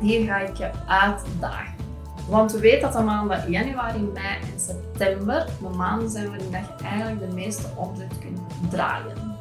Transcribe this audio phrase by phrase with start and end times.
[0.00, 1.74] Hier ga ik je uitdagen.
[2.28, 6.84] Want we weten dat de maanden januari, mei en september de maanden zijn waarin je
[6.84, 8.40] eigenlijk de meeste omzet kunt
[8.70, 9.38] draaien.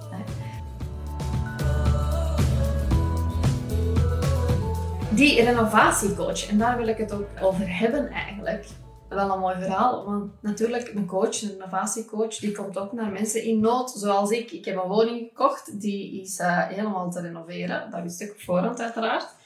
[5.09, 8.67] Die renovatiecoach, en daar wil ik het ook over hebben eigenlijk.
[9.09, 13.43] Wel een mooi verhaal, want natuurlijk een coach, een renovatiecoach, die komt ook naar mensen
[13.43, 14.51] in nood, zoals ik.
[14.51, 17.91] Ik heb een woning gekocht, die is uh, helemaal te renoveren.
[17.91, 19.37] Dat wist ik op voorhand uiteraard.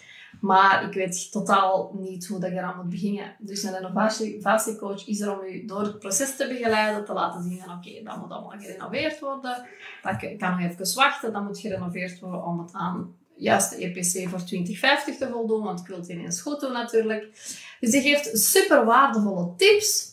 [0.41, 3.35] Maar ik weet totaal niet hoe dat je eraan moet beginnen.
[3.39, 7.59] Dus een renovatiecoach is er om u door het proces te begeleiden, te laten zien
[7.59, 9.65] van oké, dat moet allemaal gerenoveerd worden.
[10.03, 14.43] Dat kan nog even wachten, dat moet gerenoveerd worden om het aan juiste EPC voor
[14.43, 17.31] 2050 te voldoen, want ik wil het ineens goed doen natuurlijk.
[17.79, 20.11] Dus die geeft super waardevolle tips.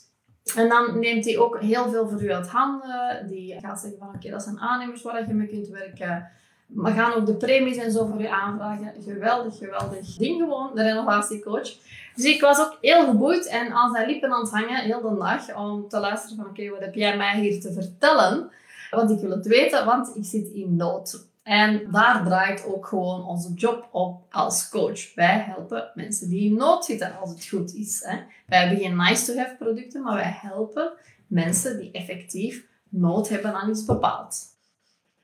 [0.55, 3.27] En dan neemt hij ook heel veel voor u uit handen.
[3.29, 6.31] Die gaat zeggen van oké, dat zijn aannemers waar je mee kunt werken.
[6.75, 8.93] We gaan ook de premies en zo voor u aanvragen.
[9.05, 11.77] Geweldig, geweldig ding gewoon, de renovatiecoach.
[12.15, 15.17] Dus ik was ook heel geboeid en aan zijn lippen aan het hangen, heel de
[15.19, 18.51] dag, om te luisteren van oké, wat heb jij mij hier te vertellen?
[18.91, 21.29] Want ik wil het weten, want ik zit in nood.
[21.43, 25.15] En daar draait ook gewoon onze job op als coach.
[25.15, 28.03] Wij helpen mensen die in nood zitten als het goed is.
[28.05, 28.19] Hè.
[28.47, 30.93] Wij hebben geen nice-to-have producten, maar wij helpen
[31.27, 34.50] mensen die effectief nood hebben aan iets bepaald.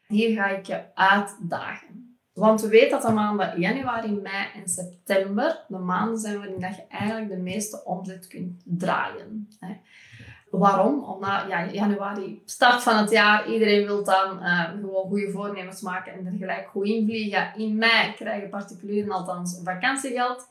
[0.07, 2.19] Hier ga ik je uitdagen.
[2.33, 6.87] Want we weten dat de maanden januari, mei en september de maanden zijn waarin je
[6.89, 9.49] eigenlijk de meeste omzet kunt draaien.
[10.51, 11.05] Waarom?
[11.05, 16.13] Omdat ja, januari, start van het jaar, iedereen wil dan uh, gewoon goede voornemens maken
[16.13, 17.53] en er gelijk goed invliegen.
[17.57, 20.49] In mei krijgen particulieren althans vakantiegeld.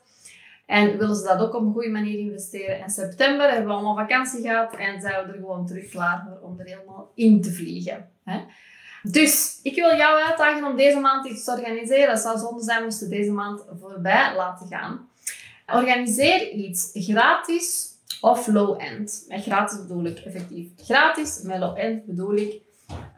[0.66, 2.80] En willen ze dat ook op een goede manier investeren.
[2.80, 6.50] In september hebben we allemaal vakantie gehad en zijn we er gewoon terug klaar voor
[6.50, 8.10] om er helemaal in te vliegen.
[8.24, 8.40] Hè?
[9.12, 12.10] Dus ik wil jou uitdagen om deze maand iets te organiseren.
[12.10, 15.10] Het zou zonde zijn moesten deze maand voorbij laten gaan.
[15.74, 19.26] Organiseer iets gratis of low-end.
[19.28, 21.42] Met gratis bedoel ik effectief gratis.
[21.42, 22.54] Met low-end bedoel ik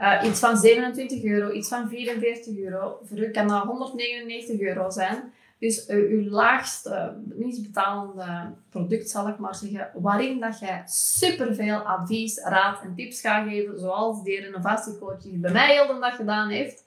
[0.02, 3.00] uh, iets van 27 euro, iets van 44 euro.
[3.04, 5.34] Voor u kan dat 199 euro zijn.
[5.60, 11.78] Dus uh, uw laagste, niet betalende product, zal ik maar zeggen, waarin dat jij superveel
[11.78, 16.16] advies, raad en tips gaat geven, zoals die renovatiecoach die bij mij heel de dag
[16.16, 16.86] gedaan heeft.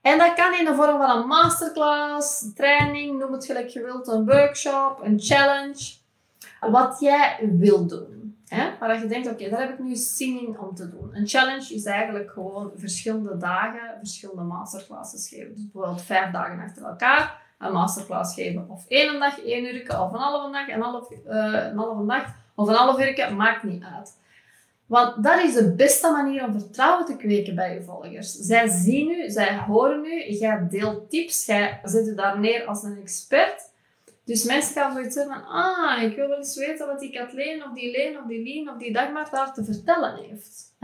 [0.00, 4.08] En dat kan in de vorm van een masterclass, training, noem het gelijk je wilt,
[4.08, 5.94] een workshop, een challenge
[6.60, 8.36] wat jij wil doen.
[8.48, 8.78] Hè?
[8.78, 11.16] Waar je denkt, oké, daar heb ik nu zin in om te doen.
[11.16, 15.54] Een challenge is eigenlijk gewoon verschillende dagen, verschillende masterclasses geven.
[15.54, 18.66] Dus bijvoorbeeld vijf dagen achter elkaar een masterclass geven.
[18.68, 21.18] Of één dag, één uur, of een halve dag, een, half, uh,
[21.70, 24.20] een halve dag, of een half uur, maakt niet uit.
[24.86, 28.32] Want dat is de beste manier om vertrouwen te kweken bij je volgers.
[28.32, 32.82] Zij zien u, zij horen u, jij deelt tips, jij zet je daar neer als
[32.82, 33.70] een expert.
[34.24, 37.64] Dus mensen gaan zoiets zeggen van, ah, ik wil wel eens weten wat die Kathleen
[37.64, 40.74] of die Leen of die Lien of die Dagmar daar te vertellen heeft.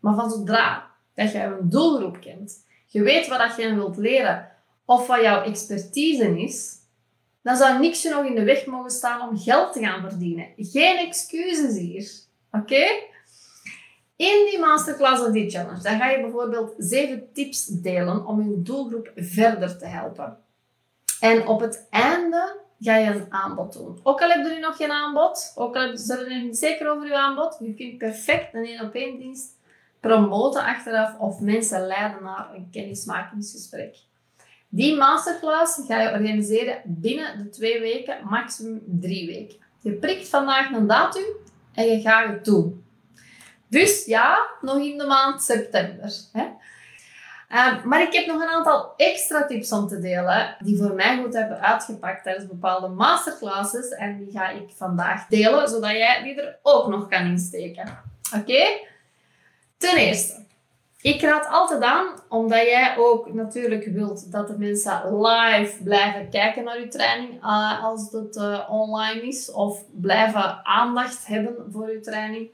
[0.00, 4.55] Maar van zodra dat je een doelgroep kent, je weet wat je wilt leren
[4.86, 6.74] of wat jouw expertise is,
[7.42, 10.48] dan zou niks je nog in de weg mogen staan om geld te gaan verdienen.
[10.56, 12.10] Geen excuses hier.
[12.50, 12.84] Oké?
[14.16, 19.12] In die masterclass of die challenge, ga je bijvoorbeeld zeven tips delen om je doelgroep
[19.16, 20.38] verder te helpen.
[21.20, 24.00] En op het einde ga je een aanbod doen.
[24.02, 27.06] Ook al heb je nu nog geen aanbod, ook al zijn er niet zeker over
[27.06, 29.54] je aanbod, je kunt perfect een één op één dienst
[30.00, 33.96] promoten achteraf of mensen leiden naar een kennismakingsgesprek.
[34.76, 39.56] Die masterclass ga je organiseren binnen de twee weken, maximum drie weken.
[39.80, 41.24] Je prikt vandaag een datum
[41.72, 42.84] en je gaat het doen.
[43.68, 46.12] Dus ja, nog in de maand september.
[46.32, 46.46] Hè?
[47.48, 51.22] Ehm, maar ik heb nog een aantal extra tips om te delen die voor mij
[51.22, 53.88] goed hebben uitgepakt tijdens bepaalde masterclasses.
[53.88, 57.98] En die ga ik vandaag delen, zodat jij die er ook nog kan insteken.
[58.34, 58.64] Oké?
[59.76, 60.44] Ten eerste,
[61.06, 66.64] ik raad altijd aan, omdat jij ook natuurlijk wilt dat de mensen live blijven kijken
[66.64, 72.00] naar je training uh, als het uh, online is, of blijven aandacht hebben voor je
[72.00, 72.48] training.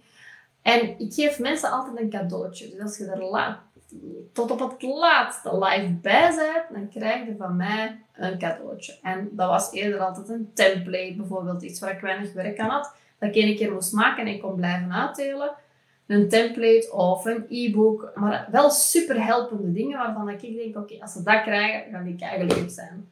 [0.62, 2.70] En ik geef mensen altijd een cadeautje.
[2.70, 3.58] Dus als je er
[4.32, 8.98] tot op het laatste live bij bent, dan krijg je van mij een cadeautje.
[9.02, 12.94] En dat was eerder altijd een template, bijvoorbeeld iets waar ik weinig werk aan had,
[13.18, 15.50] dat ik één keer moest maken en ik kon blijven uitdelen.
[16.12, 21.12] Een template of een e-book, maar wel super helpende dingen waarvan ik denk, oké, als
[21.12, 23.10] ze dat krijgen, gaan die leuk zijn.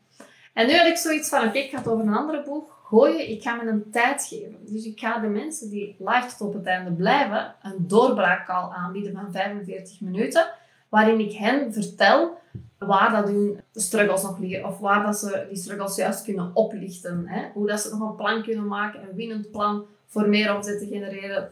[0.55, 3.31] En nu had ik zoiets van, oké, ik ga het over een andere boek gooien,
[3.31, 4.57] ik ga me een tijd geven.
[4.67, 9.13] Dus ik ga de mensen die live tot op het einde blijven, een doorbraakcall aanbieden
[9.13, 10.47] van 45 minuten
[10.89, 12.39] waarin ik hen vertel
[12.79, 17.23] waar dat hun struggles nog liggen of waar dat ze die struggles juist kunnen oplichten.
[17.27, 17.49] Hè?
[17.55, 20.87] Hoe dat ze nog een plan kunnen maken, een winnend plan voor meer omzet te
[20.87, 21.51] genereren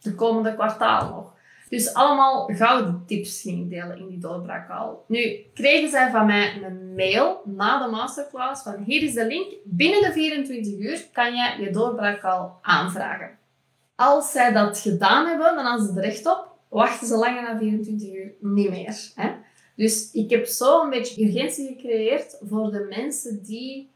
[0.00, 1.38] de komende kwartaal nog.
[1.68, 4.94] Dus allemaal gouden tips ging ik delen in die doorbraakcall.
[5.06, 9.52] Nu kregen zij van mij een mail na de masterclass van hier is de link.
[9.64, 13.38] Binnen de 24 uur kan je je doorbraakcall aanvragen.
[13.94, 16.48] Als zij dat gedaan hebben, dan hadden ze er recht op.
[16.68, 19.10] Wachten ze langer dan 24 uur niet meer.
[19.14, 19.30] Hè?
[19.76, 23.90] Dus ik heb zo een beetje urgentie gecreëerd voor de mensen die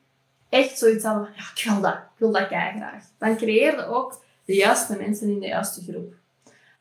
[0.48, 3.04] echt zoiets hadden ja, ik wil dat, ik wil dat graag.
[3.18, 6.14] Dan creëerde ook de juiste mensen in de juiste groep.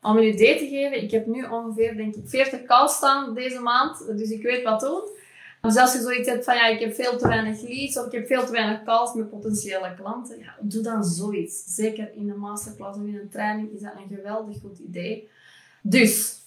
[0.02, 3.60] Om een idee te geven, ik heb nu ongeveer denk ik 40 calls staan deze
[3.60, 5.02] maand, dus ik weet wat doen.
[5.60, 8.12] Dus als je zoiets hebt van ja, ik heb veel te weinig leads of ik
[8.12, 11.64] heb veel te weinig calls met potentiële klanten, ja, doe dan zoiets.
[11.66, 15.28] Zeker in een masterclass of in een training is dat een geweldig goed idee.
[15.82, 16.38] Dus,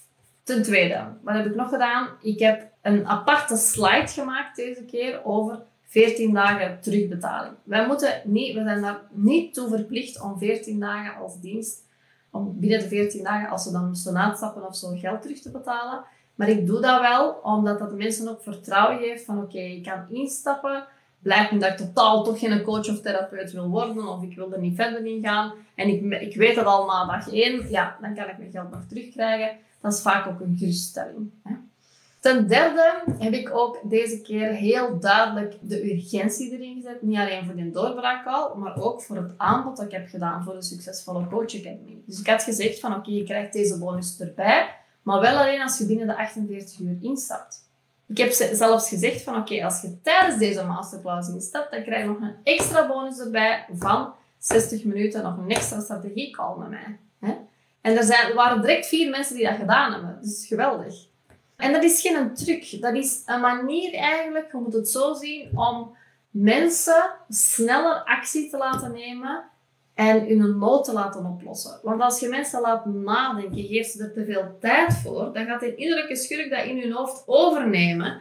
[0.42, 2.08] ten tweede, wat heb ik nog gedaan?
[2.20, 7.54] Ik heb een aparte slide gemaakt deze keer over 14 dagen terugbetaling.
[7.62, 11.86] Wij moeten niet, we zijn daar niet toe verplicht om 14 dagen als dienst,
[12.30, 15.50] om binnen de 14 dagen, als ze dan moesten uitstappen of zo, geld terug te
[15.50, 16.04] betalen.
[16.34, 19.82] Maar ik doe dat wel, omdat dat de mensen ook vertrouwen geeft van oké, ik
[19.82, 20.84] kan instappen.
[21.18, 24.52] Blijkt nu dat ik totaal toch geen coach of therapeut wil worden of ik wil
[24.52, 25.52] er niet verder in gaan.
[25.74, 28.70] En ik, ik weet dat al na dag 1, ja, dan kan ik mijn geld
[28.70, 29.56] nog terugkrijgen.
[29.80, 31.30] Dat is vaak ook een geruststelling.
[31.42, 31.54] Hè.
[32.28, 37.02] Ten derde heb ik ook deze keer heel duidelijk de urgentie erin gezet.
[37.02, 40.54] Niet alleen voor die doorbraakcall, maar ook voor het aanbod dat ik heb gedaan voor
[40.54, 42.02] de succesvolle Coach Academy.
[42.06, 45.78] Dus ik had gezegd van oké, je krijgt deze bonus erbij, maar wel alleen als
[45.78, 47.68] je binnen de 48 uur instapt.
[48.06, 52.08] Ik heb zelfs gezegd van oké, als je tijdens deze masterclass instapt, dan krijg je
[52.08, 56.98] nog een extra bonus erbij van 60 minuten, nog een extra strategiecall met mij.
[57.80, 60.18] En er, zijn, waren direct vier mensen die dat gedaan hebben.
[60.22, 61.06] Dus geweldig.
[61.58, 62.80] En dat is geen truc.
[62.80, 65.96] Dat is een manier eigenlijk, je moet het zo zien, om
[66.30, 69.44] mensen sneller actie te laten nemen
[69.94, 71.80] en hun nood te laten oplossen.
[71.82, 75.62] Want als je mensen laat nadenken, geeft ze er te veel tijd voor, dan gaat
[75.62, 78.20] een innerlijke schurk dat in hun hoofd overnemen.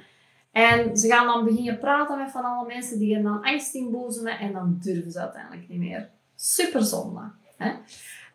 [0.52, 4.40] En ze gaan dan beginnen praten met van alle mensen die er dan angst inboezemen
[4.40, 6.10] en dan durven ze uiteindelijk niet meer.
[6.36, 7.22] Super zonde.
[7.58, 7.72] Hè?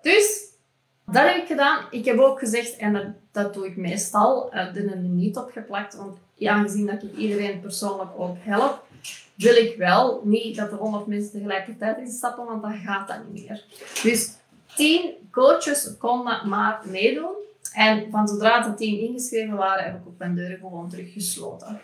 [0.03, 0.52] Dus
[1.13, 1.85] dat heb ik gedaan.
[1.91, 5.97] Ik heb ook gezegd, en dat, dat doe ik meestal, uh, een limiet opgeplakt.
[5.97, 8.85] Want aangezien dat ik iedereen persoonlijk ook help,
[9.35, 13.47] wil ik wel niet dat er 100 mensen tegelijkertijd instappen, want dan gaat dat niet
[13.47, 13.65] meer.
[14.03, 14.31] Dus
[14.75, 17.35] 10 coaches konden maar meedoen.
[17.73, 21.81] En van zodra de 10 ingeschreven waren, heb ik ook mijn deuren gewoon teruggesloten.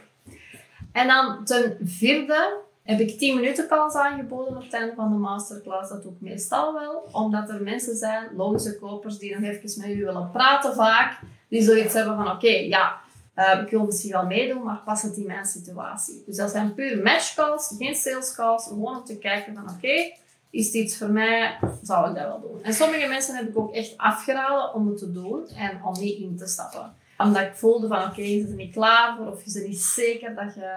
[0.93, 2.57] En dan ten vierde
[2.91, 5.91] heb ik 10 minuten calls aangeboden op het einde van de masterclass.
[5.91, 9.97] Dat doe ik meestal wel, omdat er mensen zijn, logische kopers, die nog even met
[9.97, 11.19] u willen praten vaak.
[11.49, 13.01] Die zoiets hebben van, oké, ja,
[13.37, 16.23] uh, ik wil misschien wel meedoen, maar past het in mijn situatie?
[16.27, 18.67] Dus dat zijn puur match calls, geen sales calls.
[18.67, 20.13] Gewoon om te kijken van, oké,
[20.51, 21.59] is dit iets voor mij?
[21.83, 22.63] Zou ik dat wel doen?
[22.63, 26.19] En sommige mensen heb ik ook echt afgeraden om het te doen en om niet
[26.19, 26.95] in te stappen.
[27.19, 29.81] Omdat ik voelde van, oké, je bent er niet klaar voor of je bent niet
[29.81, 30.73] zeker dat je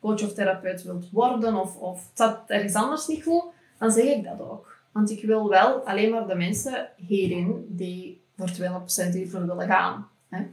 [0.00, 3.44] coach of therapeut wilt worden of, of het zat ergens anders niet goed,
[3.78, 4.76] dan zeg ik dat ook.
[4.92, 8.50] Want ik wil wel alleen maar de mensen hierin die voor
[9.08, 10.08] 200% hiervoor willen gaan.
[10.28, 10.46] Hè?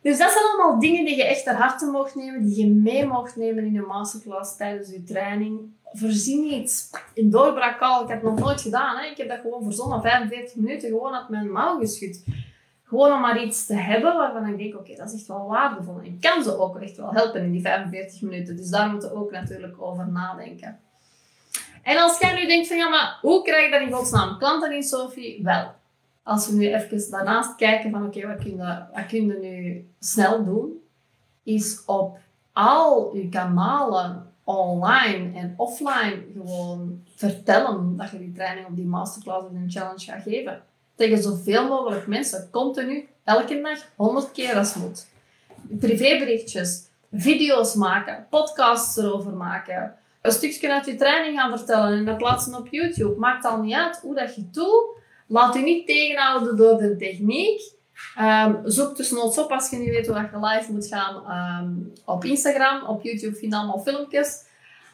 [0.00, 3.06] Dus dat zijn allemaal dingen die je echt ter harte mocht nemen, die je mee
[3.06, 5.60] mocht nemen in je masterclass tijdens je training.
[5.92, 6.90] Voorzien iets.
[7.14, 8.96] In doorbraak al, ik heb het nog nooit gedaan.
[8.96, 9.06] Hè?
[9.06, 12.24] Ik heb dat gewoon verzonnen, 45 minuten, gewoon uit mijn mouw geschud.
[12.92, 16.00] Gewoon om maar iets te hebben waarvan ik denk, oké, dat is echt wel waardevol.
[16.04, 18.56] En kan ze ook echt wel helpen in die 45 minuten.
[18.56, 20.78] Dus daar moeten we ook natuurlijk over nadenken.
[21.82, 24.72] En als jij nu denkt van, ja, maar hoe krijg ik dat in godsnaam klanten
[24.72, 25.42] in Sophie?
[25.42, 25.74] Wel,
[26.22, 30.44] als we nu even daarnaast kijken van, oké, wat, kun je, wat je nu snel
[30.44, 30.82] doen?
[31.42, 32.18] Is op
[32.52, 39.46] al je kanalen online en offline gewoon vertellen dat je die training of die masterclass
[39.46, 40.62] of een challenge gaat geven
[40.96, 45.06] tegen zoveel mogelijk mensen, continu, elke dag, honderd keer als moet.
[45.80, 46.82] Privéberichtjes,
[47.12, 52.54] video's maken, podcasts erover maken, een stukje uit je training gaan vertellen en dat plaatsen
[52.54, 53.18] op YouTube.
[53.18, 55.00] Maakt al niet uit hoe dat je doet.
[55.26, 57.60] Laat je niet tegenhouden door de techniek.
[58.20, 61.14] Um, zoek dus noods op als je niet weet hoe je live moet gaan
[61.64, 62.86] um, op Instagram.
[62.86, 64.44] Op YouTube vind je allemaal filmpjes.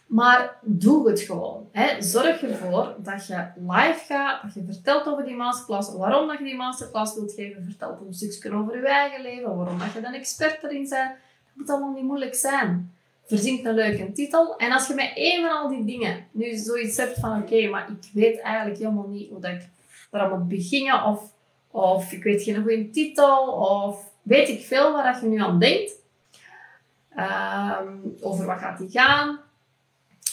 [0.09, 1.69] Maar doe het gewoon.
[1.73, 2.03] Hè.
[2.03, 6.45] Zorg ervoor dat je live gaat, dat je vertelt over die masterclass, waarom dat je
[6.45, 10.15] die masterclass wilt geven, vertelt een stukje over je eigen leven, waarom dat je een
[10.15, 10.91] expert erin bent.
[10.91, 12.93] Dat moet allemaal niet moeilijk zijn.
[13.27, 14.57] Verzint een leuke titel.
[14.57, 17.89] En als je met een van al die dingen nu zoiets hebt van oké, maar
[17.91, 19.69] ik weet eigenlijk helemaal niet hoe dat ik
[20.11, 21.33] eraan moet beginnen, of,
[21.71, 25.59] of ik weet geen goede titel, of weet ik veel waar dat je nu aan
[25.59, 25.99] denkt,
[27.19, 29.41] Ehm, over wat gaat die gaan.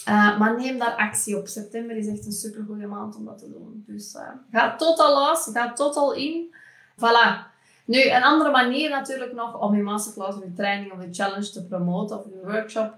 [0.08, 1.46] Uh, maar neem daar actie op.
[1.46, 3.84] September is echt een super goede maand om dat te doen.
[3.86, 6.54] Dus uh, ga totaal los, ga totaal in.
[6.96, 7.54] Voilà.
[7.84, 11.50] Nu, een andere manier natuurlijk nog om je masterclass of je training of je challenge
[11.50, 12.94] te promoten of je workshop,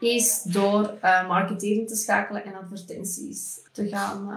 [0.00, 4.30] is door uh, marketing te schakelen en advertenties te gaan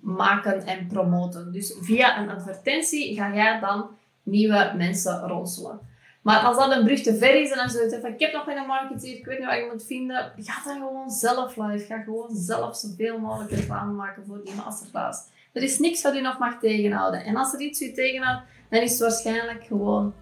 [0.00, 1.52] maken en promoten.
[1.52, 3.88] Dus via een advertentie ga jij dan
[4.22, 5.80] nieuwe mensen ronselen.
[6.24, 8.32] Maar als dat een brug te ver is en als je zegt van ik heb
[8.32, 11.84] nog geen marketeer, ik weet niet waar je moet vinden, ga dan gewoon zelf live.
[11.84, 15.20] Ga gewoon zelf zoveel mogelijk reclame maken voor die masterclass.
[15.52, 17.24] Er is niks wat u nog mag tegenhouden.
[17.24, 20.14] En als er iets u tegenhoudt, dan is het waarschijnlijk gewoon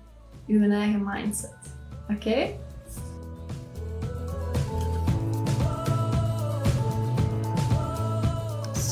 [0.46, 1.56] uw eigen mindset.
[2.08, 2.54] Oké?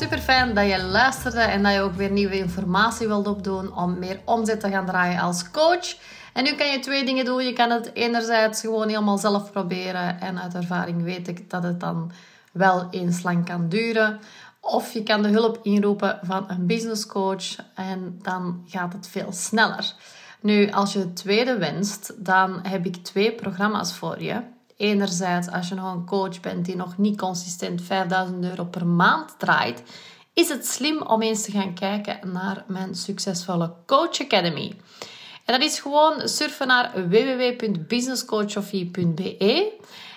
[0.01, 3.99] Super fijn dat je luisterde en dat je ook weer nieuwe informatie wilt opdoen om
[3.99, 5.95] meer omzet te gaan draaien als coach.
[6.33, 7.45] En nu kan je twee dingen doen.
[7.45, 10.21] Je kan het enerzijds gewoon helemaal zelf proberen.
[10.21, 12.11] En uit ervaring weet ik dat het dan
[12.51, 14.19] wel eens lang kan duren.
[14.59, 19.31] Of je kan de hulp inroepen van een business coach en dan gaat het veel
[19.31, 19.93] sneller.
[20.39, 24.41] Nu, als je het tweede wenst, dan heb ik twee programma's voor je.
[24.81, 29.39] Enerzijds, als je nog een coach bent die nog niet consistent 5000 euro per maand
[29.39, 29.83] draait,
[30.33, 34.75] is het slim om eens te gaan kijken naar mijn succesvolle Coach Academy.
[35.45, 39.71] En dat is gewoon surfen naar www.businesscoachofie.be.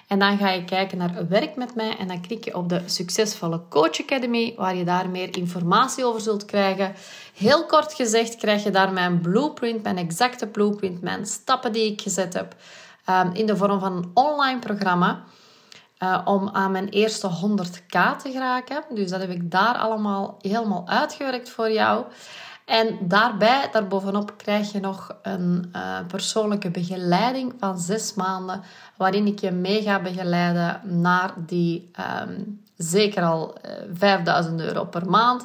[0.09, 2.83] En dan ga je kijken naar werk met mij en dan klik je op de
[2.87, 6.95] Succesvolle Coach Academy, waar je daar meer informatie over zult krijgen.
[7.35, 12.01] Heel kort gezegd krijg je daar mijn blueprint, mijn exacte blueprint, mijn stappen die ik
[12.01, 12.57] gezet heb
[13.05, 15.23] ehm, in de vorm van een online programma.
[15.99, 18.85] Uh, om aan mijn eerste 100k te geraken.
[18.89, 22.05] Dus dat heb ik daar allemaal helemaal uitgewerkt voor jou.
[22.65, 28.63] En daarbij, daarbovenop, krijg je nog een uh, persoonlijke begeleiding van zes maanden,
[28.97, 31.91] waarin ik je mee ga begeleiden naar die
[32.23, 35.45] um, zeker al uh, eh, 5000 euro per maand.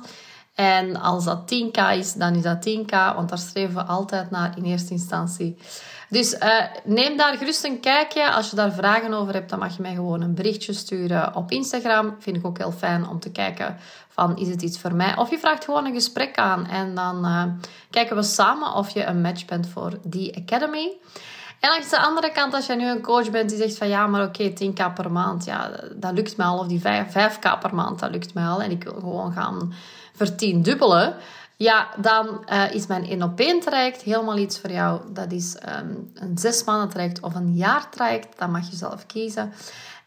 [0.55, 4.57] En als dat 10k is, dan is dat 10k, want daar streven we altijd naar
[4.57, 5.57] in eerste instantie.
[6.09, 8.31] Dus uh, neem daar gerust een kijkje.
[8.31, 11.51] Als je daar vragen over hebt, dan mag je mij gewoon een berichtje sturen op
[11.51, 12.15] Instagram.
[12.19, 13.77] Vind ik ook heel fijn om te kijken
[14.09, 15.17] van is het iets voor mij?
[15.17, 17.43] Of je vraagt gewoon een gesprek aan en dan uh,
[17.89, 20.97] kijken we samen of je een match bent voor die academy.
[21.59, 24.07] En langs de andere kant, als jij nu een coach bent die zegt van ja,
[24.07, 26.59] maar oké, 10k per maand, ja, dat lukt mij al.
[26.59, 28.61] Of die 5, 5k per maand, dat lukt mij al.
[28.61, 29.73] En ik wil gewoon gaan
[30.13, 31.15] vertiendubbelen.
[31.61, 35.01] Ja, dan uh, is mijn 1 op 1 traject helemaal iets voor jou.
[35.13, 38.39] Dat is um, een zes maanden traject of een jaar traject.
[38.39, 39.53] Dat mag je zelf kiezen.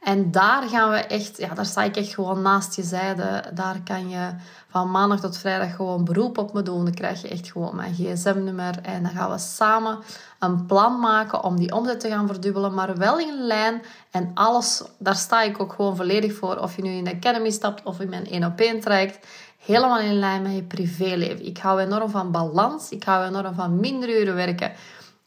[0.00, 3.44] En daar gaan we echt, ja, daar sta ik echt gewoon naast je zijde.
[3.54, 4.30] Daar kan je
[4.68, 6.84] van maandag tot vrijdag gewoon beroep op me doen.
[6.84, 8.78] Dan krijg je echt gewoon mijn gsm-nummer.
[8.82, 9.98] En dan gaan we samen
[10.38, 12.74] een plan maken om die omzet te gaan verdubbelen.
[12.74, 13.82] Maar wel in lijn.
[14.10, 16.56] En alles, daar sta ik ook gewoon volledig voor.
[16.56, 19.26] Of je nu in de Academy stapt of in mijn 1 op 1 traject.
[19.64, 21.46] Helemaal in lijn met je privéleven.
[21.46, 22.90] Ik hou enorm van balans.
[22.90, 24.72] Ik hou enorm van minder uren werken.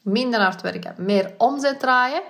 [0.01, 0.95] Minder hard werken.
[0.97, 2.21] Meer omzet draaien.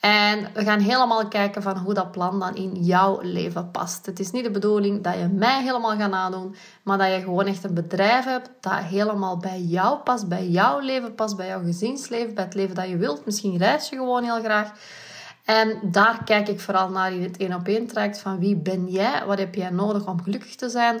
[0.00, 4.06] En we gaan helemaal kijken van hoe dat plan dan in jouw leven past.
[4.06, 7.46] Het is niet de bedoeling dat je mij helemaal gaat nadoen, maar dat je gewoon
[7.46, 11.62] echt een bedrijf hebt dat helemaal bij jou past, bij jouw leven past, bij jouw
[11.62, 13.24] gezinsleven, bij het leven dat je wilt.
[13.24, 14.72] Misschien reis je gewoon heel graag.
[15.44, 18.86] En daar kijk ik vooral naar in het één op één traject van wie ben
[18.86, 21.00] jij, wat heb jij nodig om gelukkig te zijn.